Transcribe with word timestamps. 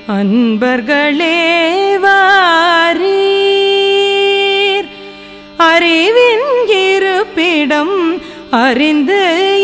அன்பர்களே 0.08 1.79
அறிந்து 8.52 9.22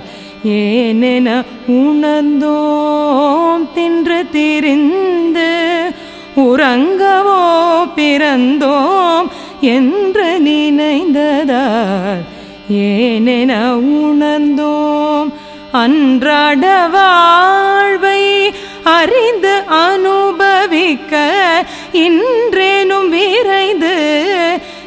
ஏனென 0.57 1.27
உணர்ந்தோம் 1.77 3.65
தின்று 3.73 4.19
திரிந்து 4.31 5.49
உறங்கவோ 6.45 7.41
பிறந்தோம் 7.95 9.27
என்று 9.71 10.27
நினைந்ததால் 10.41 12.21
ஏனென 12.85 13.51
உணர்ந்தோம் 14.01 15.29
அன்றாடவா 15.73 17.09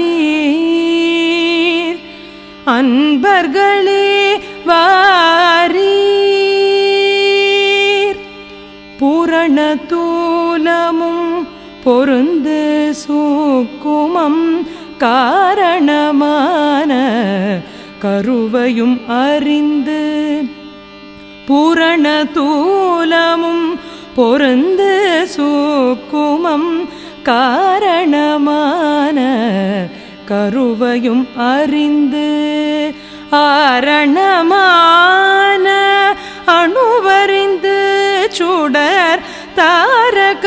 அன்பர்களே 2.67 4.35
வா 4.65 5.36
முக்குமம் 13.57 14.43
காரணமான 15.05 16.93
கருவையும் 18.03 18.97
அறிந்து 19.19 20.01
பூரண 21.49 22.07
தூலமும் 22.37 23.67
பொருந்து 24.17 24.91
சூக்குமம் 25.35 26.71
காரணமான 27.31 29.19
கருவையும் 30.31 31.25
அறிந்து 31.49 32.29
ஆரணமான 34.27 35.67
அணுவறிந்து 36.57 37.79
சுடர் 38.39 39.23
தாரக 39.55 40.47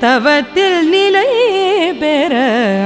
தவத்தில் 0.00 0.88
நிலை 0.88 1.28
பெற 1.98 2.34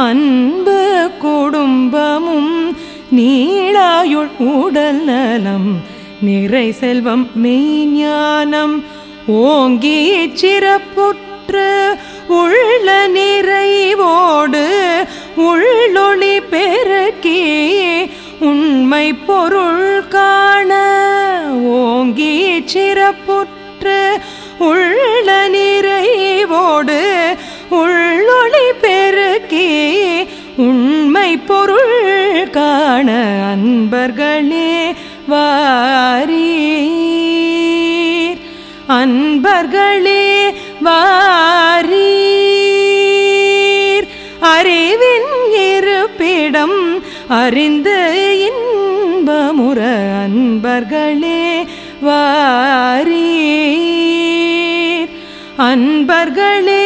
அன்பு 0.04 0.78
குடும்பமும் 1.18 2.54
நீளாயுள் 3.12 4.32
உடல் 4.52 5.02
நலம் 5.04 5.70
நிறை 6.22 6.66
செல்வம் 6.80 7.26
மெய்ஞானம் 7.42 8.76
ஓங்கி 9.42 10.00
சிறப்புற்று 10.40 11.68
உள்ள 12.36 12.88
நிறைவோடு 13.12 14.55
உண்மை 18.48 19.06
பொருள் 19.26 20.08
காண 20.08 20.72
ஓங்கி 21.78 22.34
சிறப்புற்று 22.72 23.98
உள்ள 24.68 25.28
நிறைவோடு 25.54 27.00
உள்ளொளி 27.80 28.66
பெருக்கி 28.80 29.70
உண்மை 30.66 31.30
பொருள் 31.48 31.96
காண 32.50 33.08
அன்பர்களே 33.52 34.72
வாரீர். 35.28 36.54
அன்பர்களே 38.98 40.24
வா 40.80 41.00
அறிந்த 47.28 47.90
இன்பமுற 48.48 49.80
அன்பர்களே 50.22 51.66
வாரீர். 52.00 53.06
அன்பர்களே 55.58 56.85